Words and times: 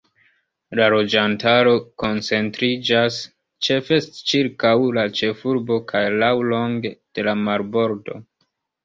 La 0.77 0.85
loĝantaro 0.91 1.73
koncentriĝas 2.03 3.19
ĉefe 3.67 3.99
ĉirkaŭ 4.31 4.71
la 4.99 5.03
ĉefurbo 5.21 5.77
kaj 5.93 6.03
laŭlonge 6.25 6.93
de 7.19 7.27
la 7.29 7.37
marbordo. 7.43 8.19